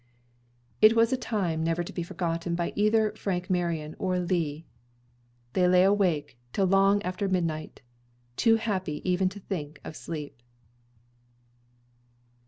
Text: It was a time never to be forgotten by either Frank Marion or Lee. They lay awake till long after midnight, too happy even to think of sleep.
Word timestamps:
It 0.81 0.95
was 0.95 1.13
a 1.13 1.15
time 1.15 1.63
never 1.63 1.83
to 1.83 1.93
be 1.93 2.01
forgotten 2.01 2.55
by 2.55 2.73
either 2.75 3.11
Frank 3.11 3.51
Marion 3.51 3.95
or 3.99 4.17
Lee. 4.17 4.65
They 5.53 5.67
lay 5.67 5.83
awake 5.83 6.39
till 6.53 6.65
long 6.65 7.03
after 7.03 7.29
midnight, 7.29 7.83
too 8.35 8.55
happy 8.55 9.07
even 9.07 9.29
to 9.29 9.39
think 9.39 9.79
of 9.83 9.95
sleep. 9.95 10.41